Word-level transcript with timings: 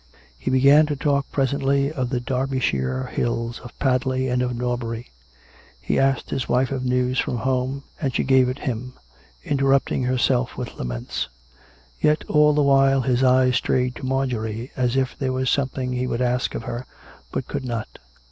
He 0.35 0.49
began 0.49 0.87
to 0.87 0.95
talk 0.95 1.31
presently 1.31 1.91
of 1.91 2.09
the 2.09 2.19
Derbyshire 2.19 3.05
hills— 3.13 3.59
of 3.63 3.77
Padley 3.77 4.29
and 4.29 4.41
of 4.41 4.55
Norbury. 4.55 5.11
He 5.79 5.99
asked 5.99 6.31
his 6.31 6.49
wife 6.49 6.71
of 6.71 6.83
news 6.83 7.19
from 7.19 7.37
home, 7.37 7.83
and 8.01 8.11
she 8.11 8.23
gave 8.23 8.49
it 8.49 8.57
him, 8.65 8.93
interrupting 9.43 10.01
herself 10.05 10.57
with 10.57 10.73
la 10.75 10.85
ments. 10.85 11.29
Yet 12.01 12.23
all 12.27 12.53
the 12.55 12.63
while 12.63 13.01
his 13.01 13.23
eyes 13.23 13.57
strayed 13.57 13.95
to 13.97 14.03
Marjorie 14.03 14.71
as 14.75 14.97
if 14.97 15.15
there 15.15 15.33
was 15.33 15.51
something 15.51 15.93
he 15.93 16.07
would 16.07 16.21
ask 16.23 16.55
of 16.55 16.63
her, 16.63 16.87
but 17.31 17.47
could 17.47 17.63
not. 17.63 17.99